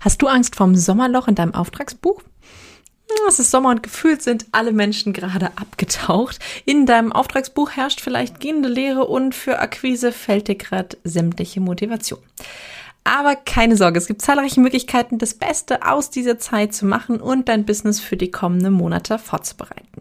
Hast 0.00 0.22
du 0.22 0.28
Angst 0.28 0.56
vorm 0.56 0.74
Sommerloch 0.74 1.28
in 1.28 1.34
deinem 1.34 1.54
Auftragsbuch? 1.54 2.22
Es 3.28 3.38
ist 3.38 3.50
Sommer 3.50 3.68
und 3.68 3.82
gefühlt 3.82 4.22
sind 4.22 4.46
alle 4.50 4.72
Menschen 4.72 5.12
gerade 5.12 5.50
abgetaucht. 5.56 6.38
In 6.64 6.86
deinem 6.86 7.12
Auftragsbuch 7.12 7.72
herrscht 7.72 8.00
vielleicht 8.00 8.40
gehende 8.40 8.68
Leere 8.68 9.04
und 9.04 9.34
für 9.34 9.58
Akquise 9.58 10.12
fällt 10.12 10.48
dir 10.48 10.54
gerade 10.54 10.96
sämtliche 11.04 11.60
Motivation. 11.60 12.20
Aber 13.04 13.36
keine 13.36 13.76
Sorge, 13.76 13.98
es 13.98 14.06
gibt 14.06 14.22
zahlreiche 14.22 14.60
Möglichkeiten, 14.60 15.18
das 15.18 15.34
Beste 15.34 15.86
aus 15.86 16.10
dieser 16.10 16.38
Zeit 16.38 16.74
zu 16.74 16.86
machen 16.86 17.20
und 17.20 17.48
dein 17.48 17.66
Business 17.66 18.00
für 18.00 18.16
die 18.16 18.30
kommenden 18.30 18.72
Monate 18.72 19.18
vorzubereiten. 19.18 19.99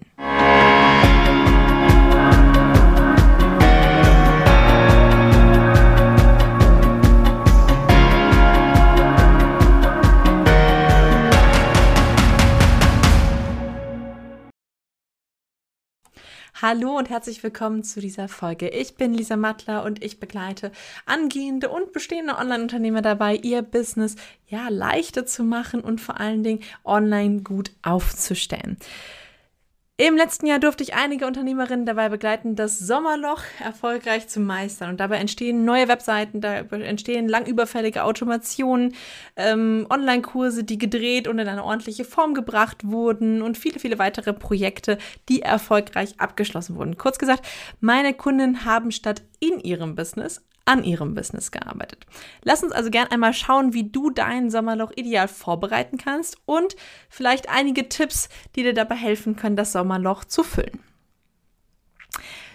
Hallo 16.62 16.98
und 16.98 17.10
herzlich 17.10 17.42
willkommen 17.42 17.86
zu 17.86 18.02
dieser 18.02 18.28
Folge. 18.28 18.68
Ich 18.68 18.96
bin 18.96 19.14
Lisa 19.14 19.38
Mattler 19.38 19.86
und 19.86 20.04
ich 20.04 20.20
begleite 20.20 20.74
angehende 21.06 21.70
und 21.70 21.94
bestehende 21.94 22.36
Online-Unternehmer 22.36 23.02
dabei, 23.02 23.38
ihr 23.38 23.62
Business 23.62 24.18
ja 24.50 24.68
leichter 24.68 25.26
zu 25.26 25.46
machen 25.46 25.80
und 25.80 26.02
vor 26.02 26.20
allen 26.20 26.44
Dingen 26.44 26.60
online 26.84 27.44
gut 27.44 27.72
aufzustellen. 27.82 28.76
Im 30.02 30.16
letzten 30.16 30.46
Jahr 30.46 30.60
durfte 30.60 30.82
ich 30.82 30.94
einige 30.94 31.28
Unternehmerinnen 31.28 31.86
dabei 31.86 32.08
begleiten, 32.08 32.56
das 32.56 32.80
Sommerloch 32.80 33.42
erfolgreich 33.62 34.30
zu 34.30 34.40
meistern. 34.40 34.92
Und 34.92 35.02
dabei 35.02 35.18
entstehen 35.18 35.66
neue 35.66 35.90
Webseiten, 35.90 36.40
da 36.40 36.60
entstehen 36.60 37.28
langüberfällige 37.28 38.06
Automationen, 38.06 38.96
ähm, 39.36 39.86
Online-Kurse, 39.90 40.64
die 40.64 40.78
gedreht 40.78 41.28
und 41.28 41.38
in 41.38 41.50
eine 41.50 41.66
ordentliche 41.66 42.06
Form 42.06 42.34
gebracht 42.34 42.78
wurden 42.86 43.42
und 43.42 43.58
viele, 43.58 43.78
viele 43.78 44.00
weitere 44.00 44.32
Projekte, 44.32 45.00
die 45.28 45.42
erfolgreich 45.42 46.14
abgeschlossen 46.18 46.78
wurden. 46.78 46.98
Kurz 46.98 47.20
gesagt, 47.20 47.46
meine 47.82 48.14
Kunden 48.14 48.64
haben 48.64 48.94
statt 48.94 49.24
in 49.42 49.60
ihrem 49.60 49.96
Business 49.96 50.42
an 50.70 50.84
ihrem 50.84 51.16
Business 51.16 51.50
gearbeitet. 51.52 52.06
Lass 52.44 52.64
uns 52.64 52.72
also 52.72 52.92
gern 52.92 53.08
einmal 53.08 53.34
schauen, 53.34 53.74
wie 53.74 53.90
du 53.90 54.12
dein 54.12 54.52
Sommerloch 54.52 54.92
ideal 54.96 55.28
vorbereiten 55.28 55.98
kannst 55.98 56.38
und 56.46 56.76
vielleicht 57.10 57.50
einige 57.50 57.90
Tipps, 57.90 58.30
die 58.56 58.62
dir 58.62 58.76
dabei 58.76 58.96
helfen 58.96 59.36
können, 59.36 59.56
das 59.56 59.72
Sommerloch 59.72 60.26
zu 60.26 60.44
füllen. 60.44 60.80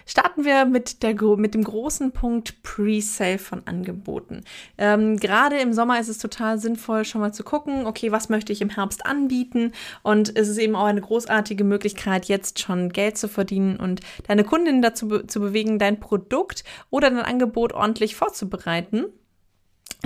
Starten 0.05 0.45
wir 0.45 0.65
mit, 0.65 1.01
der, 1.01 1.15
mit 1.37 1.53
dem 1.53 1.63
großen 1.63 2.11
Punkt 2.11 2.61
Pre-Sale 2.61 3.39
von 3.39 3.63
Angeboten. 3.65 4.43
Ähm, 4.77 5.17
Gerade 5.17 5.57
im 5.57 5.73
Sommer 5.73 5.99
ist 5.99 6.09
es 6.09 6.19
total 6.19 6.59
sinnvoll, 6.59 7.05
schon 7.05 7.21
mal 7.21 7.33
zu 7.33 7.43
gucken, 7.43 7.87
okay, 7.87 8.11
was 8.11 8.29
möchte 8.29 8.53
ich 8.53 8.61
im 8.61 8.69
Herbst 8.69 9.05
anbieten? 9.05 9.71
Und 10.03 10.35
es 10.37 10.47
ist 10.47 10.57
eben 10.57 10.75
auch 10.75 10.85
eine 10.85 11.01
großartige 11.01 11.63
Möglichkeit, 11.63 12.25
jetzt 12.25 12.59
schon 12.59 12.89
Geld 12.89 13.17
zu 13.17 13.27
verdienen 13.27 13.77
und 13.77 14.01
deine 14.27 14.43
Kundinnen 14.43 14.81
dazu 14.81 15.07
be 15.07 15.25
zu 15.27 15.39
bewegen, 15.39 15.79
dein 15.79 15.99
Produkt 15.99 16.63
oder 16.91 17.09
dein 17.09 17.19
Angebot 17.19 17.73
ordentlich 17.73 18.15
vorzubereiten 18.15 19.05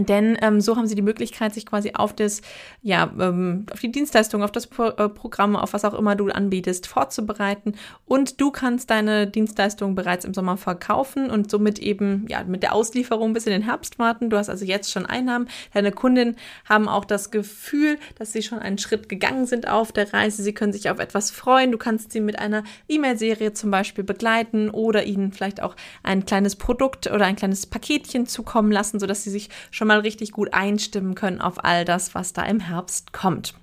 denn 0.07 0.37
ähm, 0.41 0.61
so 0.61 0.77
haben 0.77 0.87
sie 0.87 0.95
die 0.95 1.01
Möglichkeit, 1.01 1.53
sich 1.53 1.65
quasi 1.65 1.91
auf 1.93 2.13
das, 2.13 2.41
ja, 2.81 3.11
ähm, 3.19 3.65
auf 3.71 3.79
die 3.79 3.91
Dienstleistung, 3.91 4.43
auf 4.43 4.51
das 4.51 4.67
Pro 4.67 4.87
äh, 4.87 5.09
Programm, 5.09 5.55
auf 5.55 5.73
was 5.73 5.85
auch 5.85 5.93
immer 5.93 6.15
du 6.15 6.29
anbietest, 6.29 6.87
vorzubereiten. 6.87 7.73
Und 8.05 8.39
du 8.39 8.51
kannst 8.51 8.89
deine 8.89 9.27
Dienstleistung 9.27 9.95
bereits 9.95 10.25
im 10.25 10.33
Sommer 10.33 10.57
verkaufen 10.57 11.29
und 11.29 11.51
somit 11.51 11.79
eben, 11.79 12.25
ja, 12.29 12.43
mit 12.43 12.63
der 12.63 12.73
Auslieferung 12.73 13.33
bis 13.33 13.45
in 13.45 13.51
den 13.53 13.63
Herbst 13.63 13.99
warten. 13.99 14.29
Du 14.29 14.37
hast 14.37 14.49
also 14.49 14.65
jetzt 14.65 14.91
schon 14.91 15.05
Einnahmen. 15.05 15.49
Deine 15.73 15.91
Kundinnen 15.91 16.35
haben 16.67 16.87
auch 16.87 17.05
das 17.05 17.31
Gefühl, 17.31 17.97
dass 18.17 18.31
sie 18.31 18.41
schon 18.41 18.59
einen 18.59 18.77
Schritt 18.77 19.09
gegangen 19.09 19.45
sind 19.45 19.67
auf 19.67 19.91
der 19.91 20.13
Reise. 20.13 20.43
Sie 20.43 20.53
können 20.53 20.73
sich 20.73 20.89
auf 20.89 20.99
etwas 20.99 21.31
freuen. 21.31 21.71
Du 21.71 21.77
kannst 21.77 22.11
sie 22.11 22.21
mit 22.21 22.39
einer 22.39 22.63
E-Mail-Serie 22.87 23.53
zum 23.53 23.71
Beispiel 23.71 24.03
begleiten 24.03 24.69
oder 24.69 25.03
ihnen 25.03 25.31
vielleicht 25.31 25.61
auch 25.61 25.75
ein 26.03 26.25
kleines 26.25 26.55
Produkt 26.55 27.07
oder 27.07 27.25
ein 27.25 27.35
kleines 27.35 27.65
Paketchen 27.65 28.25
zukommen 28.27 28.71
lassen, 28.71 28.99
sodass 28.99 29.23
sie 29.23 29.29
sich 29.29 29.49
schon 29.71 29.87
mal 29.89 29.99
richtig 29.99 30.31
gut 30.31 30.53
einstimmen 30.53 31.15
können 31.15 31.41
auf 31.41 31.65
all 31.65 31.83
das, 31.83 32.15
was 32.15 32.31
da 32.31 32.43
im 32.43 32.61
Herbst 32.61 33.11
kommt. 33.11 33.53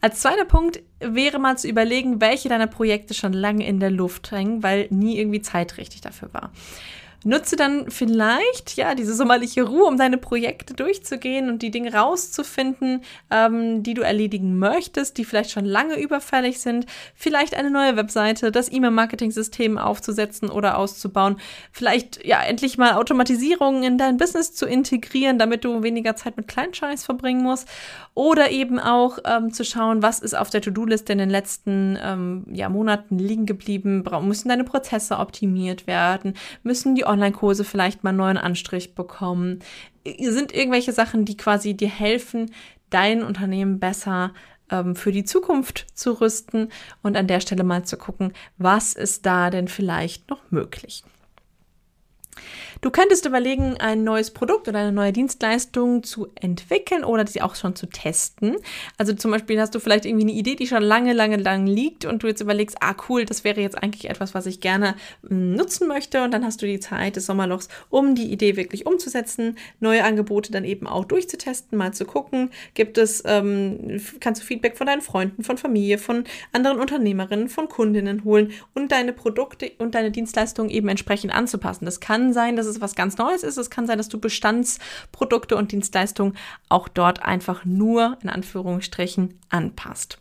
Als 0.00 0.20
zweiter 0.20 0.44
Punkt 0.44 0.80
wäre 1.00 1.38
mal 1.38 1.56
zu 1.56 1.68
überlegen, 1.68 2.20
welche 2.20 2.48
deiner 2.48 2.66
Projekte 2.66 3.14
schon 3.14 3.32
lange 3.32 3.66
in 3.66 3.80
der 3.80 3.90
Luft 3.90 4.30
hängen, 4.30 4.62
weil 4.62 4.86
nie 4.90 5.18
irgendwie 5.18 5.40
zeitrichtig 5.40 6.02
dafür 6.02 6.32
war. 6.32 6.52
Nutze 7.24 7.56
dann 7.56 7.90
vielleicht 7.90 8.76
ja 8.76 8.94
diese 8.94 9.12
sommerliche 9.12 9.64
Ruhe, 9.64 9.84
um 9.84 9.96
deine 9.96 10.18
Projekte 10.18 10.74
durchzugehen 10.74 11.48
und 11.48 11.62
die 11.62 11.72
Dinge 11.72 11.92
rauszufinden, 11.92 13.02
ähm, 13.30 13.82
die 13.82 13.94
du 13.94 14.02
erledigen 14.02 14.58
möchtest, 14.58 15.18
die 15.18 15.24
vielleicht 15.24 15.50
schon 15.50 15.64
lange 15.64 16.00
überfällig 16.00 16.60
sind. 16.60 16.86
Vielleicht 17.16 17.54
eine 17.54 17.72
neue 17.72 17.96
Webseite, 17.96 18.52
das 18.52 18.70
E-Mail-Marketing-System 18.70 19.78
aufzusetzen 19.78 20.48
oder 20.48 20.78
auszubauen. 20.78 21.40
Vielleicht 21.72 22.24
ja 22.24 22.40
endlich 22.40 22.78
mal 22.78 22.92
Automatisierungen 22.92 23.82
in 23.82 23.98
dein 23.98 24.16
Business 24.16 24.54
zu 24.54 24.66
integrieren, 24.66 25.38
damit 25.38 25.64
du 25.64 25.82
weniger 25.82 26.14
Zeit 26.14 26.36
mit 26.36 26.46
Kleinscheiß 26.46 27.04
verbringen 27.04 27.42
musst. 27.42 27.68
Oder 28.14 28.50
eben 28.50 28.78
auch 28.78 29.18
ähm, 29.24 29.52
zu 29.52 29.64
schauen, 29.64 30.02
was 30.02 30.20
ist 30.20 30.36
auf 30.36 30.50
der 30.50 30.60
To-Do-Liste 30.60 31.12
in 31.12 31.18
den 31.18 31.30
letzten 31.30 31.98
ähm, 32.02 32.44
ja, 32.52 32.68
Monaten 32.68 33.18
liegen 33.18 33.46
geblieben. 33.46 34.04
Müssen 34.22 34.48
deine 34.48 34.64
Prozesse 34.64 35.18
optimiert 35.18 35.86
werden? 35.86 36.34
Müssen 36.62 36.94
die 36.94 37.07
Online-Kurse 37.08 37.64
vielleicht 37.64 38.04
mal 38.04 38.10
einen 38.10 38.18
neuen 38.18 38.36
Anstrich 38.36 38.94
bekommen? 38.94 39.60
Sind 40.04 40.54
irgendwelche 40.54 40.92
Sachen, 40.92 41.24
die 41.24 41.36
quasi 41.36 41.74
dir 41.74 41.88
helfen, 41.88 42.52
dein 42.90 43.22
Unternehmen 43.22 43.78
besser 43.80 44.32
ähm, 44.70 44.96
für 44.96 45.12
die 45.12 45.24
Zukunft 45.24 45.86
zu 45.94 46.20
rüsten 46.20 46.68
und 47.02 47.16
an 47.16 47.26
der 47.26 47.40
Stelle 47.40 47.64
mal 47.64 47.84
zu 47.84 47.96
gucken, 47.96 48.32
was 48.56 48.94
ist 48.94 49.26
da 49.26 49.50
denn 49.50 49.68
vielleicht 49.68 50.30
noch 50.30 50.50
möglich? 50.50 51.04
Du 52.80 52.90
könntest 52.90 53.26
überlegen, 53.26 53.76
ein 53.78 54.04
neues 54.04 54.30
Produkt 54.30 54.68
oder 54.68 54.78
eine 54.78 54.92
neue 54.92 55.12
Dienstleistung 55.12 56.04
zu 56.04 56.28
entwickeln 56.36 57.02
oder 57.02 57.26
sie 57.26 57.42
auch 57.42 57.56
schon 57.56 57.74
zu 57.74 57.86
testen. 57.86 58.56
Also 58.96 59.14
zum 59.14 59.32
Beispiel 59.32 59.60
hast 59.60 59.74
du 59.74 59.80
vielleicht 59.80 60.04
irgendwie 60.04 60.26
eine 60.26 60.32
Idee, 60.32 60.54
die 60.54 60.66
schon 60.66 60.82
lange, 60.82 61.12
lange, 61.12 61.36
lange 61.36 61.70
liegt 61.70 62.04
und 62.04 62.22
du 62.22 62.28
jetzt 62.28 62.40
überlegst, 62.40 62.76
ah 62.80 62.94
cool, 63.08 63.24
das 63.24 63.42
wäre 63.42 63.60
jetzt 63.60 63.82
eigentlich 63.82 64.08
etwas, 64.08 64.34
was 64.34 64.46
ich 64.46 64.60
gerne 64.60 64.94
hm, 65.28 65.56
nutzen 65.56 65.88
möchte 65.88 66.22
und 66.22 66.32
dann 66.32 66.44
hast 66.44 66.62
du 66.62 66.66
die 66.66 66.78
Zeit 66.78 67.16
des 67.16 67.26
Sommerlochs, 67.26 67.68
um 67.90 68.14
die 68.14 68.30
Idee 68.30 68.56
wirklich 68.56 68.86
umzusetzen, 68.86 69.58
neue 69.80 70.04
Angebote 70.04 70.52
dann 70.52 70.64
eben 70.64 70.86
auch 70.86 71.04
durchzutesten, 71.04 71.76
mal 71.76 71.92
zu 71.92 72.04
gucken, 72.04 72.50
gibt 72.74 72.96
es, 72.96 73.22
ähm, 73.26 74.00
kannst 74.20 74.42
du 74.42 74.46
Feedback 74.46 74.76
von 74.76 74.86
deinen 74.86 75.02
Freunden, 75.02 75.42
von 75.42 75.58
Familie, 75.58 75.98
von 75.98 76.24
anderen 76.52 76.78
Unternehmerinnen, 76.78 77.48
von 77.48 77.68
Kundinnen 77.68 78.22
holen 78.24 78.52
und 78.74 78.92
deine 78.92 79.12
Produkte 79.12 79.72
und 79.78 79.94
deine 79.94 80.12
Dienstleistungen 80.12 80.70
eben 80.70 80.88
entsprechend 80.88 81.34
anzupassen. 81.34 81.84
Das 81.84 81.98
kann 81.98 82.27
sein, 82.32 82.56
dass 82.56 82.66
es 82.66 82.80
was 82.80 82.94
ganz 82.94 83.18
Neues 83.18 83.42
ist. 83.42 83.56
Es 83.56 83.70
kann 83.70 83.86
sein, 83.86 83.98
dass 83.98 84.08
du 84.08 84.18
Bestandsprodukte 84.18 85.56
und 85.56 85.72
Dienstleistungen 85.72 86.36
auch 86.68 86.88
dort 86.88 87.22
einfach 87.22 87.64
nur 87.64 88.18
in 88.22 88.28
Anführungsstrichen 88.28 89.38
anpasst. 89.48 90.18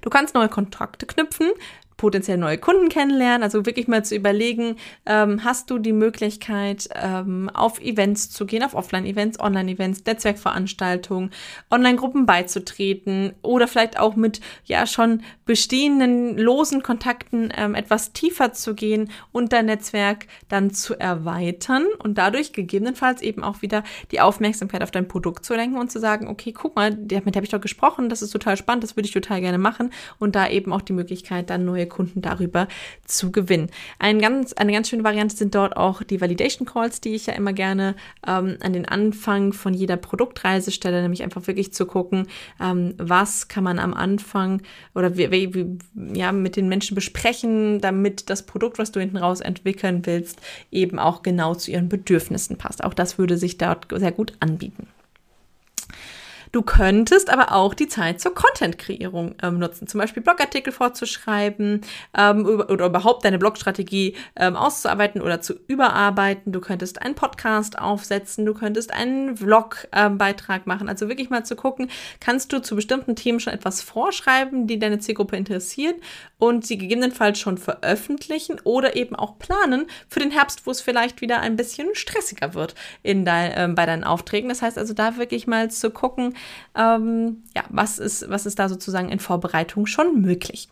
Du 0.00 0.10
kannst 0.10 0.34
neue 0.34 0.48
Kontakte 0.48 1.06
knüpfen 1.06 1.50
potenziell 2.00 2.38
neue 2.38 2.56
Kunden 2.56 2.88
kennenlernen. 2.88 3.42
Also 3.42 3.66
wirklich 3.66 3.86
mal 3.86 4.02
zu 4.02 4.16
überlegen, 4.16 4.76
ähm, 5.04 5.44
hast 5.44 5.68
du 5.68 5.78
die 5.78 5.92
Möglichkeit, 5.92 6.88
ähm, 6.94 7.50
auf 7.52 7.78
Events 7.78 8.30
zu 8.30 8.46
gehen, 8.46 8.62
auf 8.62 8.74
Offline-Events, 8.74 9.38
Online-Events, 9.38 10.06
Netzwerkveranstaltungen, 10.06 11.30
Online-Gruppen 11.70 12.24
beizutreten 12.24 13.34
oder 13.42 13.68
vielleicht 13.68 14.00
auch 14.00 14.16
mit 14.16 14.40
ja 14.64 14.86
schon 14.86 15.20
bestehenden 15.44 16.38
losen 16.38 16.82
Kontakten 16.82 17.52
ähm, 17.54 17.74
etwas 17.74 18.14
tiefer 18.14 18.54
zu 18.54 18.74
gehen 18.74 19.10
und 19.30 19.52
dein 19.52 19.66
Netzwerk 19.66 20.26
dann 20.48 20.70
zu 20.70 20.98
erweitern 20.98 21.84
und 21.98 22.16
dadurch 22.16 22.54
gegebenenfalls 22.54 23.20
eben 23.20 23.44
auch 23.44 23.60
wieder 23.60 23.84
die 24.10 24.22
Aufmerksamkeit 24.22 24.82
auf 24.82 24.90
dein 24.90 25.06
Produkt 25.06 25.44
zu 25.44 25.52
lenken 25.54 25.76
und 25.76 25.92
zu 25.92 26.00
sagen, 26.00 26.28
okay, 26.28 26.52
guck 26.52 26.76
mal, 26.76 26.94
damit 26.94 27.36
habe 27.36 27.44
ich 27.44 27.50
doch 27.50 27.60
gesprochen, 27.60 28.08
das 28.08 28.22
ist 28.22 28.30
total 28.30 28.56
spannend, 28.56 28.84
das 28.84 28.96
würde 28.96 29.06
ich 29.06 29.12
total 29.12 29.42
gerne 29.42 29.58
machen 29.58 29.92
und 30.18 30.34
da 30.34 30.48
eben 30.48 30.72
auch 30.72 30.80
die 30.80 30.94
Möglichkeit, 30.94 31.50
dann 31.50 31.66
neue 31.66 31.89
Kunden 31.90 32.22
darüber 32.22 32.68
zu 33.04 33.30
gewinnen. 33.30 33.68
Ein 33.98 34.18
ganz, 34.18 34.54
eine 34.54 34.72
ganz 34.72 34.88
schöne 34.88 35.04
Variante 35.04 35.36
sind 35.36 35.54
dort 35.54 35.76
auch 35.76 36.02
die 36.02 36.20
Validation 36.20 36.66
Calls, 36.66 37.02
die 37.02 37.14
ich 37.14 37.26
ja 37.26 37.34
immer 37.34 37.52
gerne 37.52 37.94
ähm, 38.26 38.56
an 38.60 38.72
den 38.72 38.88
Anfang 38.88 39.52
von 39.52 39.74
jeder 39.74 39.98
Produktreise 39.98 40.70
stelle, 40.70 41.02
nämlich 41.02 41.22
einfach 41.22 41.46
wirklich 41.46 41.74
zu 41.74 41.84
gucken, 41.84 42.26
ähm, 42.60 42.94
was 42.96 43.48
kann 43.48 43.64
man 43.64 43.78
am 43.78 43.92
Anfang 43.92 44.62
oder 44.94 45.16
wie, 45.16 45.30
wie, 45.30 45.78
ja, 46.18 46.32
mit 46.32 46.56
den 46.56 46.68
Menschen 46.68 46.94
besprechen, 46.94 47.80
damit 47.80 48.30
das 48.30 48.46
Produkt, 48.46 48.78
was 48.78 48.92
du 48.92 49.00
hinten 49.00 49.18
raus 49.18 49.40
entwickeln 49.40 50.06
willst, 50.06 50.40
eben 50.70 50.98
auch 50.98 51.22
genau 51.22 51.54
zu 51.54 51.70
ihren 51.70 51.88
Bedürfnissen 51.88 52.56
passt. 52.56 52.82
Auch 52.82 52.94
das 52.94 53.18
würde 53.18 53.36
sich 53.36 53.58
dort 53.58 53.88
sehr 53.90 54.12
gut 54.12 54.32
anbieten. 54.40 54.86
Du 56.52 56.62
könntest 56.62 57.30
aber 57.30 57.52
auch 57.52 57.74
die 57.74 57.86
Zeit 57.86 58.20
zur 58.20 58.34
Content-Kreierung 58.34 59.36
ähm, 59.40 59.60
nutzen, 59.60 59.86
zum 59.86 60.00
Beispiel 60.00 60.22
Blogartikel 60.22 60.72
vorzuschreiben 60.72 61.82
ähm, 62.16 62.44
oder 62.44 62.86
überhaupt 62.86 63.24
deine 63.24 63.38
Blogstrategie 63.38 64.16
ähm, 64.34 64.56
auszuarbeiten 64.56 65.22
oder 65.22 65.40
zu 65.40 65.54
überarbeiten. 65.68 66.52
Du 66.52 66.60
könntest 66.60 67.02
einen 67.02 67.14
Podcast 67.14 67.78
aufsetzen, 67.78 68.46
du 68.46 68.54
könntest 68.54 68.92
einen 68.92 69.36
Vlog-Beitrag 69.36 70.66
machen. 70.66 70.88
Also 70.88 71.08
wirklich 71.08 71.30
mal 71.30 71.44
zu 71.44 71.54
gucken, 71.54 71.88
kannst 72.18 72.52
du 72.52 72.60
zu 72.60 72.74
bestimmten 72.74 73.14
Themen 73.14 73.38
schon 73.38 73.52
etwas 73.52 73.80
vorschreiben, 73.80 74.66
die 74.66 74.80
deine 74.80 74.98
Zielgruppe 74.98 75.36
interessieren 75.36 75.94
und 76.38 76.66
sie 76.66 76.78
gegebenenfalls 76.78 77.38
schon 77.38 77.58
veröffentlichen 77.58 78.58
oder 78.64 78.96
eben 78.96 79.14
auch 79.14 79.38
planen 79.38 79.86
für 80.08 80.18
den 80.18 80.32
Herbst, 80.32 80.66
wo 80.66 80.72
es 80.72 80.80
vielleicht 80.80 81.20
wieder 81.20 81.40
ein 81.40 81.54
bisschen 81.54 81.88
stressiger 81.92 82.54
wird 82.54 82.74
in 83.04 83.24
dein, 83.24 83.52
äh, 83.52 83.72
bei 83.72 83.86
deinen 83.86 84.02
Aufträgen. 84.02 84.48
Das 84.48 84.62
heißt 84.62 84.78
also 84.78 84.94
da 84.94 85.16
wirklich 85.16 85.46
mal 85.46 85.70
zu 85.70 85.90
gucken, 85.90 86.34
ähm, 86.74 87.44
ja, 87.54 87.64
was 87.68 87.98
ist, 87.98 88.28
was 88.28 88.46
ist 88.46 88.58
da 88.58 88.68
sozusagen 88.68 89.08
in 89.08 89.20
Vorbereitung 89.20 89.86
schon 89.86 90.20
möglich. 90.20 90.68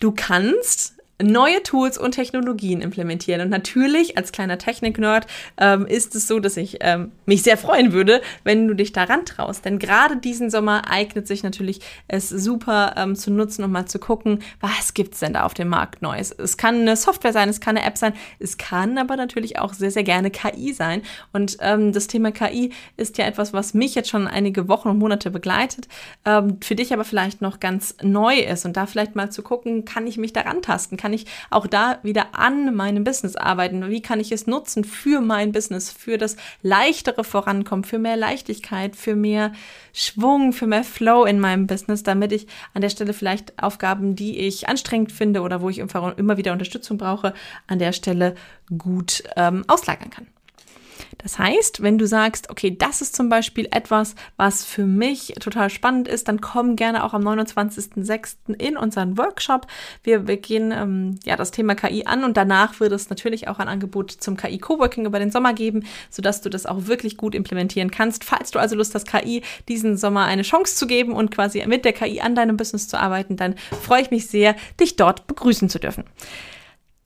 Du 0.00 0.12
kannst 0.12 0.94
neue 1.22 1.62
Tools 1.62 1.96
und 1.96 2.12
Technologien 2.12 2.80
implementieren. 2.80 3.40
Und 3.40 3.50
natürlich, 3.50 4.18
als 4.18 4.32
kleiner 4.32 4.58
Technik-Nerd, 4.58 5.26
ähm, 5.58 5.86
ist 5.86 6.14
es 6.14 6.26
so, 6.26 6.40
dass 6.40 6.56
ich 6.56 6.78
ähm, 6.80 7.12
mich 7.24 7.42
sehr 7.42 7.56
freuen 7.56 7.92
würde, 7.92 8.20
wenn 8.42 8.66
du 8.66 8.74
dich 8.74 8.92
daran 8.92 9.24
traust. 9.24 9.64
Denn 9.64 9.78
gerade 9.78 10.16
diesen 10.16 10.50
Sommer 10.50 10.90
eignet 10.90 11.28
sich 11.28 11.42
natürlich 11.42 11.80
es 12.08 12.28
super 12.28 12.94
ähm, 12.96 13.14
zu 13.14 13.30
nutzen, 13.30 13.64
um 13.64 13.70
mal 13.70 13.86
zu 13.86 13.98
gucken, 13.98 14.40
was 14.60 14.94
gibt's 14.94 15.20
denn 15.20 15.34
da 15.34 15.44
auf 15.44 15.54
dem 15.54 15.68
Markt 15.68 16.02
Neues. 16.02 16.32
Es 16.32 16.56
kann 16.56 16.80
eine 16.80 16.96
Software 16.96 17.32
sein, 17.32 17.48
es 17.48 17.60
kann 17.60 17.76
eine 17.76 17.86
App 17.86 17.96
sein, 17.96 18.14
es 18.40 18.58
kann 18.58 18.98
aber 18.98 19.16
natürlich 19.16 19.58
auch 19.58 19.72
sehr, 19.72 19.92
sehr 19.92 20.04
gerne 20.04 20.30
KI 20.30 20.72
sein. 20.72 21.02
Und 21.32 21.58
ähm, 21.60 21.92
das 21.92 22.08
Thema 22.08 22.32
KI 22.32 22.72
ist 22.96 23.18
ja 23.18 23.26
etwas, 23.26 23.52
was 23.52 23.72
mich 23.72 23.94
jetzt 23.94 24.08
schon 24.08 24.26
einige 24.26 24.68
Wochen 24.68 24.88
und 24.88 24.98
Monate 24.98 25.30
begleitet, 25.30 25.86
ähm, 26.24 26.58
für 26.60 26.74
dich 26.74 26.92
aber 26.92 27.04
vielleicht 27.04 27.40
noch 27.40 27.60
ganz 27.60 27.94
neu 28.02 28.36
ist. 28.38 28.64
Und 28.64 28.76
da 28.76 28.86
vielleicht 28.86 29.14
mal 29.14 29.30
zu 29.30 29.42
gucken, 29.42 29.84
kann 29.84 30.08
ich 30.08 30.18
mich 30.18 30.32
daran 30.32 30.60
tasten? 30.60 30.96
Kann 31.04 31.12
ich 31.12 31.26
auch 31.50 31.66
da 31.66 31.98
wieder 32.02 32.28
an 32.32 32.74
meinem 32.74 33.04
Business 33.04 33.36
arbeiten? 33.36 33.90
Wie 33.90 34.00
kann 34.00 34.20
ich 34.20 34.32
es 34.32 34.46
nutzen 34.46 34.84
für 34.84 35.20
mein 35.20 35.52
Business, 35.52 35.92
für 35.92 36.16
das 36.16 36.38
leichtere 36.62 37.24
Vorankommen, 37.24 37.84
für 37.84 37.98
mehr 37.98 38.16
Leichtigkeit, 38.16 38.96
für 38.96 39.14
mehr 39.14 39.52
Schwung, 39.92 40.54
für 40.54 40.66
mehr 40.66 40.82
Flow 40.82 41.26
in 41.26 41.40
meinem 41.40 41.66
Business, 41.66 42.04
damit 42.04 42.32
ich 42.32 42.46
an 42.72 42.80
der 42.80 42.88
Stelle 42.88 43.12
vielleicht 43.12 43.62
Aufgaben, 43.62 44.16
die 44.16 44.38
ich 44.38 44.66
anstrengend 44.66 45.12
finde 45.12 45.42
oder 45.42 45.60
wo 45.60 45.68
ich 45.68 45.76
immer 45.76 46.38
wieder 46.38 46.52
Unterstützung 46.52 46.96
brauche, 46.96 47.34
an 47.66 47.78
der 47.78 47.92
Stelle 47.92 48.34
gut 48.78 49.24
ähm, 49.36 49.62
auslagern 49.68 50.08
kann. 50.08 50.26
Das 51.18 51.38
heißt, 51.38 51.82
wenn 51.82 51.98
du 51.98 52.06
sagst, 52.06 52.50
okay, 52.50 52.76
das 52.76 53.00
ist 53.00 53.16
zum 53.16 53.28
Beispiel 53.28 53.66
etwas, 53.70 54.14
was 54.36 54.64
für 54.64 54.84
mich 54.84 55.34
total 55.40 55.70
spannend 55.70 56.06
ist, 56.06 56.28
dann 56.28 56.40
komm 56.40 56.76
gerne 56.76 57.04
auch 57.04 57.14
am 57.14 57.26
29.06. 57.26 58.54
in 58.58 58.76
unseren 58.76 59.16
Workshop. 59.16 59.66
Wir, 60.02 60.26
wir 60.26 60.36
gehen 60.36 60.72
ähm, 60.72 61.18
ja 61.24 61.36
das 61.36 61.50
Thema 61.50 61.74
KI 61.74 62.04
an 62.06 62.24
und 62.24 62.36
danach 62.36 62.78
wird 62.80 62.92
es 62.92 63.10
natürlich 63.10 63.48
auch 63.48 63.58
ein 63.58 63.68
Angebot 63.68 64.10
zum 64.10 64.36
KI 64.36 64.58
Coworking 64.58 65.06
über 65.06 65.18
den 65.18 65.30
Sommer 65.30 65.54
geben, 65.54 65.84
sodass 66.10 66.40
du 66.40 66.50
das 66.50 66.66
auch 66.66 66.86
wirklich 66.86 67.16
gut 67.16 67.34
implementieren 67.34 67.90
kannst. 67.90 68.24
Falls 68.24 68.50
du 68.50 68.58
also 68.58 68.76
Lust 68.76 68.94
hast, 68.94 69.06
KI 69.06 69.42
diesen 69.68 69.96
Sommer 69.96 70.24
eine 70.24 70.42
Chance 70.42 70.76
zu 70.76 70.86
geben 70.86 71.12
und 71.12 71.30
quasi 71.30 71.64
mit 71.66 71.84
der 71.84 71.92
KI 71.92 72.20
an 72.20 72.34
deinem 72.34 72.56
Business 72.56 72.88
zu 72.88 72.98
arbeiten, 72.98 73.36
dann 73.36 73.54
freue 73.80 74.02
ich 74.02 74.10
mich 74.10 74.26
sehr, 74.26 74.56
dich 74.80 74.96
dort 74.96 75.26
begrüßen 75.26 75.68
zu 75.68 75.78
dürfen. 75.78 76.04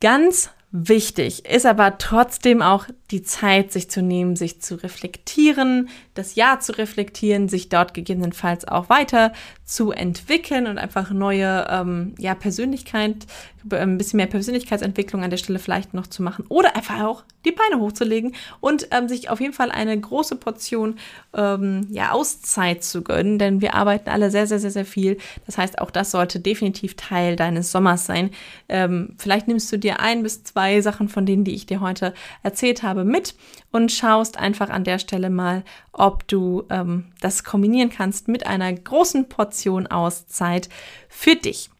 Ganz 0.00 0.50
wichtig 0.70 1.47
ist 1.47 1.65
aber 1.65 1.97
trotzdem 1.97 2.61
auch 2.61 2.87
die 3.11 3.23
Zeit, 3.23 3.73
sich 3.73 3.91
zu 3.91 4.03
nehmen, 4.03 4.37
sich 4.37 4.61
zu 4.61 4.75
reflektieren, 4.75 5.88
das 6.12 6.35
Jahr 6.35 6.61
zu 6.61 6.76
reflektieren, 6.76 7.49
sich 7.49 7.70
dort 7.70 7.94
gegebenenfalls 7.94 8.69
auch 8.69 8.91
weiter 8.91 9.32
zu 9.65 9.93
entwickeln 9.93 10.67
und 10.67 10.76
einfach 10.76 11.11
neue 11.11 11.67
ähm, 11.70 12.15
ja, 12.19 12.35
Persönlichkeit, 12.35 13.26
ein 13.73 13.99
bisschen 13.99 14.19
mehr 14.19 14.26
Persönlichkeitsentwicklung 14.26 15.23
an 15.23 15.31
der 15.31 15.37
Stelle 15.37 15.59
vielleicht 15.59 15.94
noch 15.94 16.06
zu 16.06 16.23
machen 16.23 16.44
oder 16.49 16.76
einfach 16.76 17.00
auch 17.03 17.25
die 17.44 17.53
Beine 17.53 17.81
hochzulegen 17.81 18.35
und 18.61 18.88
ähm, 18.91 19.09
sich 19.09 19.31
auf 19.31 19.41
jeden 19.41 19.53
Fall 19.53 19.70
eine 19.70 19.99
große 19.99 20.37
Portion 20.37 20.99
ähm, 21.35 21.87
ja, 21.91 22.12
Auszeit 22.12 22.82
zu 22.85 23.03
gönnen, 23.03 23.38
denn 23.38 23.61
wir 23.61 23.75
arbeiten 23.75 24.11
alle 24.11 24.31
sehr, 24.31 24.47
sehr, 24.47 24.59
sehr, 24.59 24.70
sehr 24.70 24.85
viel. 24.85 25.19
Das 25.47 25.59
heißt, 25.59 25.79
auch 25.79 25.91
das 25.91 26.11
sollte 26.11 26.41
definitiv 26.41 26.97
Teil 26.97 27.37
deines 27.37 27.73
Sommers 27.73 28.06
sein. 28.06 28.31
Ähm, 28.69 29.15
vielleicht 29.19 29.49
nimmst 29.49 29.73
du 29.73 29.79
dir 29.79 30.00
ein 30.00 30.23
bis 30.23 30.44
zwei 30.44 30.81
Sachen 30.81 31.09
von 31.09 31.26
denen, 31.26 31.44
die 31.44 31.55
ich 31.55 31.67
dir 31.67 31.81
heute 31.81 32.15
erzählt 32.43 32.82
habe, 32.82 33.05
mit 33.05 33.35
und 33.70 33.93
schaust 33.93 34.38
einfach 34.38 34.70
an 34.70 34.85
der 34.85 34.99
Stelle 34.99 35.31
mal, 35.31 35.65
ob 35.93 36.26
du 36.29 36.65
ähm, 36.70 37.06
das 37.20 37.44
kombinieren 37.44 37.91
kannst 37.91 38.29
mit 38.29 38.47
einer 38.47 38.73
großen 38.73 39.29
Portion 39.29 39.87
Auszeit 39.87 40.69
für 41.09 41.37
dich. 41.37 41.70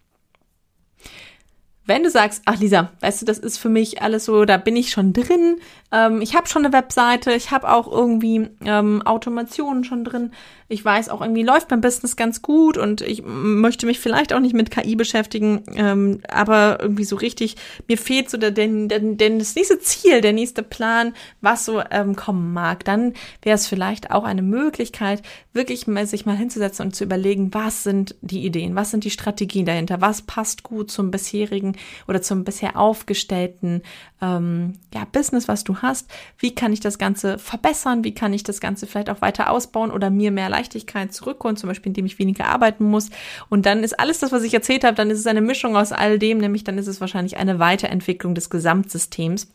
Wenn 1.89 2.03
du 2.03 2.11
sagst, 2.11 2.43
ach 2.45 2.61
Lisa, 2.61 2.91
weißt 3.01 3.23
du, 3.23 3.25
das 3.25 3.39
ist 3.39 3.57
für 3.57 3.71
mich 3.71 4.03
alles 4.03 4.27
so, 4.27 4.45
da 4.45 4.59
bin 4.59 4.77
ich 4.77 4.91
schon 4.91 5.15
drin, 5.15 5.57
ähm, 5.91 6.21
ich 6.21 6.35
habe 6.35 6.49
schon 6.49 6.65
eine 6.65 6.75
Webseite, 6.75 7.33
ich 7.33 7.51
habe 7.51 7.73
auch 7.73 7.91
irgendwie 7.91 8.49
ähm, 8.65 9.03
Automationen 9.03 9.85
schon 9.85 10.05
drin, 10.05 10.33
ich 10.71 10.85
weiß 10.85 11.09
auch 11.09 11.23
irgendwie 11.23 11.43
läuft 11.43 11.71
mein 11.71 11.81
Business 11.81 12.15
ganz 12.15 12.43
gut 12.43 12.77
und 12.77 13.01
ich 13.01 13.23
möchte 13.25 13.87
mich 13.87 13.99
vielleicht 13.99 14.35
auch 14.35 14.41
nicht 14.41 14.55
mit 14.55 14.71
KI 14.71 14.97
beschäftigen, 14.97 15.63
ähm, 15.75 16.21
aber 16.29 16.79
irgendwie 16.81 17.05
so 17.05 17.17
richtig, 17.17 17.57
mir 17.87 17.97
fehlt 17.97 18.29
so 18.29 18.37
der, 18.37 18.51
der, 18.51 18.69
der, 18.69 19.31
das 19.39 19.55
nächste 19.55 19.79
Ziel, 19.81 20.21
der 20.21 20.35
nächste 20.35 20.63
Plan, 20.63 21.15
was 21.41 21.65
so 21.65 21.83
ähm, 21.91 22.17
kommen 22.17 22.53
mag. 22.53 22.85
Dann 22.85 23.15
wäre 23.43 23.55
es 23.55 23.67
vielleicht 23.67 24.11
auch 24.11 24.25
eine 24.25 24.43
Möglichkeit, 24.43 25.23
wirklich 25.55 25.87
mal 25.87 26.07
sich 26.07 26.27
mal 26.27 26.37
hinzusetzen 26.37 26.87
und 26.87 26.95
zu 26.95 27.05
überlegen, 27.05 27.55
was 27.55 27.83
sind 27.83 28.15
die 28.21 28.45
Ideen, 28.45 28.77
was 28.77 28.91
sind 28.91 29.05
die 29.05 29.11
Strategien 29.11 29.65
dahinter, 29.65 30.03
was 30.03 30.23
passt 30.23 30.63
gut 30.63 30.91
zum 30.91 31.11
bisherigen 31.11 31.77
oder 32.07 32.21
zum 32.21 32.45
bisher 32.45 32.77
aufgestellten 32.77 33.83
ähm, 34.21 34.75
ja, 34.93 35.05
Business, 35.05 35.49
was 35.49 35.65
du 35.65 35.79
hast, 35.79 36.11
wie 36.39 36.55
kann 36.55 36.73
ich 36.73 36.81
das 36.81 36.99
Ganze 36.99 37.39
verbessern, 37.39 38.05
wie 38.05 38.15
kann 38.15 38.33
ich 38.33 38.43
das 38.43 38.61
Ganze 38.61 38.87
vielleicht 38.87 39.11
auch 39.11 39.21
weiter 39.21 39.51
ausbauen 39.51 39.91
oder 39.91 40.11
mir 40.11 40.31
mehr 40.31 40.49
Leichtigkeit 40.49 41.13
zurückholen, 41.13 41.57
zum 41.57 41.69
Beispiel 41.69 41.91
indem 41.91 42.07
ich 42.07 42.19
weniger 42.19 42.47
arbeiten 42.47 42.85
muss. 42.85 43.11
Und 43.49 43.67
dann 43.67 43.85
ist 43.85 43.99
alles 43.99 44.19
das, 44.19 44.33
was 44.33 44.43
ich 44.43 44.55
erzählt 44.55 44.85
habe, 44.85 44.97
dann 44.97 45.11
ist 45.11 45.21
es 45.21 45.27
eine 45.27 45.41
Mischung 45.41 45.77
aus 45.77 45.93
all 45.93 46.19
dem, 46.19 46.39
nämlich 46.39 46.65
dann 46.65 46.79
ist 46.79 46.89
es 46.89 47.01
wahrscheinlich 47.01 47.37
eine 47.37 47.59
Weiterentwicklung 47.59 48.35
des 48.35 48.51
Gesamtsystems. 48.51 49.49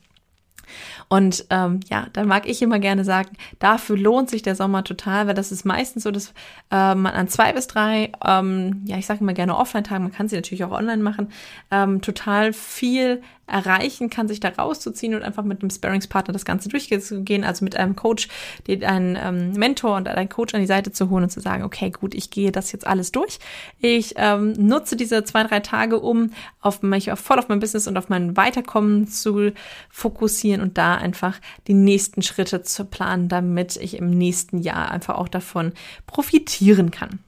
Und 1.09 1.45
ähm, 1.49 1.79
ja, 1.89 2.07
dann 2.13 2.27
mag 2.27 2.47
ich 2.47 2.61
immer 2.61 2.79
gerne 2.79 3.03
sagen, 3.03 3.29
dafür 3.59 3.97
lohnt 3.97 4.29
sich 4.29 4.41
der 4.41 4.55
Sommer 4.55 4.83
total, 4.83 5.27
weil 5.27 5.33
das 5.33 5.51
ist 5.51 5.65
meistens 5.65 6.03
so, 6.03 6.11
dass 6.11 6.29
äh, 6.71 6.95
man 6.95 7.07
an 7.07 7.27
zwei 7.27 7.53
bis 7.53 7.67
drei, 7.67 8.11
ähm, 8.25 8.81
ja, 8.85 8.97
ich 8.97 9.05
sage 9.05 9.21
immer 9.21 9.33
gerne 9.33 9.57
Offline-Tagen, 9.57 10.03
man 10.03 10.11
kann 10.11 10.27
sie 10.27 10.35
natürlich 10.35 10.63
auch 10.63 10.71
online 10.71 11.03
machen, 11.03 11.29
ähm, 11.71 12.01
total 12.01 12.53
viel 12.53 13.21
erreichen 13.45 14.09
kann, 14.09 14.27
sich 14.27 14.39
da 14.39 14.49
rauszuziehen 14.49 15.15
und 15.15 15.21
einfach 15.21 15.43
mit 15.43 15.61
einem 15.61 15.69
Sparringspartner 15.69 16.31
das 16.31 16.45
Ganze 16.45 16.69
durchzugehen, 16.69 17.43
also 17.43 17.65
mit 17.65 17.75
einem 17.75 17.95
Coach, 17.95 18.29
den 18.67 18.83
einen 18.85 19.17
ähm, 19.21 19.51
Mentor 19.53 19.97
und 19.97 20.07
einen 20.07 20.29
Coach 20.29 20.53
an 20.53 20.61
die 20.61 20.67
Seite 20.67 20.93
zu 20.93 21.09
holen 21.09 21.23
und 21.23 21.29
zu 21.29 21.41
sagen, 21.41 21.63
okay, 21.63 21.91
gut, 21.91 22.15
ich 22.15 22.29
gehe 22.29 22.53
das 22.53 22.71
jetzt 22.71 22.87
alles 22.87 23.11
durch. 23.11 23.39
Ich 23.79 24.13
ähm, 24.15 24.53
nutze 24.53 24.95
diese 24.95 25.23
zwei, 25.25 25.43
drei 25.43 25.59
Tage, 25.59 25.99
um 25.99 26.31
auf 26.61 26.81
mich 26.83 27.11
voll 27.15 27.37
auf 27.37 27.49
mein 27.49 27.59
Business 27.59 27.87
und 27.87 27.97
auf 27.97 28.07
mein 28.07 28.37
Weiterkommen 28.37 29.07
zu 29.07 29.51
fokussieren 29.89 30.61
und 30.61 30.77
da 30.77 30.92
einfach 30.97 31.39
die 31.67 31.73
nächsten 31.73 32.21
Schritte 32.21 32.63
zu 32.63 32.85
planen, 32.85 33.29
damit 33.29 33.77
ich 33.77 33.97
im 33.97 34.09
nächsten 34.09 34.57
Jahr 34.57 34.91
einfach 34.91 35.15
auch 35.15 35.27
davon 35.27 35.73
profitieren 36.05 36.91
kann. 36.91 37.19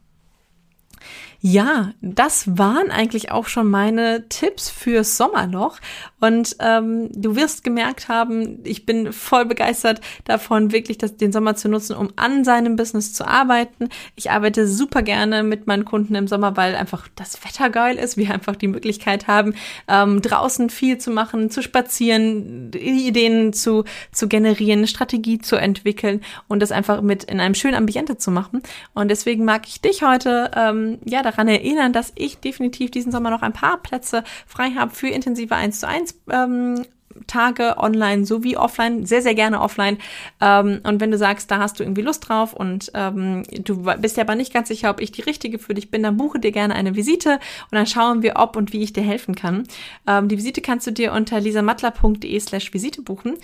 Ja, 1.48 1.92
das 2.02 2.58
waren 2.58 2.90
eigentlich 2.90 3.30
auch 3.30 3.46
schon 3.46 3.70
meine 3.70 4.28
Tipps 4.30 4.72
fürs 4.72 5.16
Sommerloch. 5.16 5.78
Und 6.20 6.56
ähm, 6.60 7.12
du 7.14 7.36
wirst 7.36 7.64
gemerkt 7.64 8.08
haben, 8.08 8.62
ich 8.64 8.88
bin 8.88 9.14
voll 9.14 9.46
begeistert 9.46 10.02
davon, 10.24 10.72
wirklich 10.72 10.98
das, 10.98 11.18
den 11.18 11.32
Sommer 11.32 11.56
zu 11.56 11.70
nutzen, 11.70 11.96
um 11.96 12.10
an 12.16 12.44
seinem 12.44 12.78
Business 12.78 13.14
zu 13.14 13.28
arbeiten. 13.28 13.90
Ich 14.16 14.32
arbeite 14.32 14.68
super 14.68 15.04
gerne 15.04 15.44
mit 15.44 15.68
meinen 15.68 15.86
Kunden 15.86 16.16
im 16.16 16.28
Sommer, 16.28 16.58
weil 16.58 16.75
einfach 16.75 17.08
das 17.16 17.46
Wetter 17.46 17.70
geil 17.70 17.98
ist, 17.98 18.18
wir 18.18 18.34
einfach 18.34 18.56
die 18.56 18.68
Möglichkeit 18.68 19.28
haben, 19.28 19.54
ähm, 19.88 20.24
draußen 20.24 20.72
viel 20.72 20.98
zu 20.98 21.12
machen, 21.12 21.52
zu 21.52 21.62
spazieren, 21.62 22.72
Ideen 22.74 23.54
zu, 23.54 23.84
zu 24.12 24.28
generieren, 24.28 24.88
Strategie 24.88 25.38
zu 25.38 25.58
entwickeln 25.58 26.22
und 26.48 26.64
das 26.64 26.72
einfach 26.72 27.04
mit 27.04 27.25
in 27.25 27.40
einem 27.40 27.54
schönen 27.54 27.75
Ambiente 27.75 28.18
zu 28.18 28.32
machen. 28.32 28.64
Und 28.96 29.10
deswegen 29.10 29.46
mag 29.46 29.68
ich 29.68 29.80
dich 29.80 30.02
heute 30.02 30.50
ähm, 30.56 30.98
ja 31.06 31.22
daran 31.36 31.48
erinnern, 31.48 31.94
dass 31.94 32.12
ich 32.15 32.39
definitiv 32.39 32.92
diesen 32.92 33.12
Sommer 33.12 33.30
noch 33.30 33.42
ein 33.42 33.54
paar 33.54 33.77
Plätze 33.77 34.24
frei 34.48 34.72
habe 34.72 34.94
für 34.94 35.08
intensive 35.08 35.56
1 35.56 35.80
zu 35.80 35.88
1 35.88 36.20
ähm, 36.32 36.86
Tage 37.27 37.77
online 37.77 38.25
sowie 38.25 38.58
offline, 38.58 39.06
sehr, 39.06 39.22
sehr 39.22 39.36
gerne 39.36 39.62
offline. 39.62 39.98
Ähm, 40.42 40.82
und 40.84 41.00
wenn 41.00 41.12
du 41.12 41.18
sagst, 41.18 41.50
da 41.50 41.60
hast 41.60 41.80
du 41.80 41.84
irgendwie 41.84 42.01
Lust 42.01 42.27
drauf 42.27 42.54
und 42.54 42.92
ähm, 42.94 43.44
du 43.63 43.84
bist 44.00 44.18
ja 44.18 44.24
aber 44.24 44.36
nicht 44.36 44.54
ganz 44.54 44.68
sicher, 44.68 44.89
ob 44.89 45.00
ich 45.00 45.12
die 45.12 45.22
richtige 45.22 45.60
für 45.60 45.74
dich 45.74 45.89
bin, 45.92 46.04
dann 46.04 46.18
buche 46.18 46.39
dir 46.39 46.51
gerne 46.51 46.75
eine 46.75 46.96
Visite 46.96 47.39
und 47.72 47.72
dann 47.72 47.88
schauen 47.88 48.22
wir, 48.22 48.34
ob 48.36 48.56
und 48.58 48.74
wie 48.74 48.84
ich 48.84 48.94
dir 48.94 49.04
helfen 49.04 49.36
kann. 49.36 49.63
Ähm, 50.08 50.27
die 50.27 50.38
Visite 50.38 50.62
kannst 50.62 50.88
du 50.88 50.92
dir 50.92 51.13
unter 51.13 51.39
lisamattler.de 51.39 52.39
slash 52.39 52.74
Visite 52.74 53.01
buchen. 53.01 53.36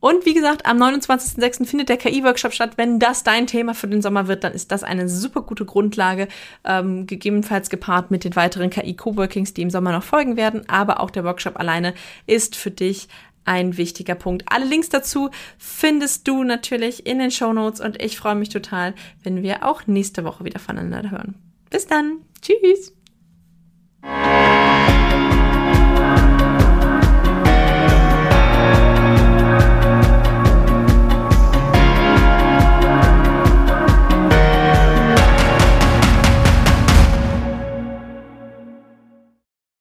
Und 0.00 0.24
wie 0.24 0.34
gesagt, 0.34 0.64
am 0.64 0.82
29.06. 0.82 1.66
findet 1.66 1.90
der 1.90 1.98
KI-Workshop 1.98 2.54
statt. 2.54 2.72
Wenn 2.76 2.98
das 2.98 3.22
dein 3.22 3.46
Thema 3.46 3.74
für 3.74 3.86
den 3.86 4.00
Sommer 4.02 4.28
wird, 4.28 4.44
dann 4.44 4.52
ist 4.52 4.72
das 4.72 4.82
eine 4.82 5.08
super 5.08 5.42
gute 5.42 5.66
Grundlage, 5.66 6.26
ähm, 6.64 7.06
gegebenenfalls 7.06 7.68
gepaart 7.68 8.10
mit 8.10 8.24
den 8.24 8.34
weiteren 8.34 8.70
KI-Coworkings, 8.70 9.52
die 9.52 9.62
im 9.62 9.70
Sommer 9.70 9.92
noch 9.92 10.02
folgen 10.02 10.36
werden. 10.36 10.68
Aber 10.68 11.00
auch 11.00 11.10
der 11.10 11.24
Workshop 11.24 11.58
alleine 11.58 11.94
ist 12.26 12.56
für 12.56 12.70
dich 12.70 13.08
ein 13.44 13.76
wichtiger 13.76 14.14
Punkt. 14.14 14.44
Alle 14.46 14.64
Links 14.64 14.88
dazu 14.88 15.30
findest 15.58 16.26
du 16.28 16.44
natürlich 16.44 17.06
in 17.06 17.18
den 17.18 17.30
Show 17.30 17.52
Notes 17.52 17.80
und 17.80 18.00
ich 18.00 18.16
freue 18.16 18.34
mich 18.34 18.48
total, 18.48 18.94
wenn 19.22 19.42
wir 19.42 19.66
auch 19.66 19.86
nächste 19.86 20.24
Woche 20.24 20.44
wieder 20.44 20.60
voneinander 20.60 21.10
hören. 21.10 21.34
Bis 21.70 21.86
dann. 21.86 22.18
Tschüss. 22.40 22.99